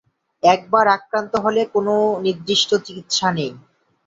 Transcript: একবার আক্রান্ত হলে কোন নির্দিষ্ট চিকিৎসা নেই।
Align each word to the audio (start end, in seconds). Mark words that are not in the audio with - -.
একবার 0.43 0.85
আক্রান্ত 0.97 1.33
হলে 1.45 1.61
কোন 1.73 1.87
নির্দিষ্ট 2.25 2.69
চিকিৎসা 2.85 3.27
নেই। 3.37 3.51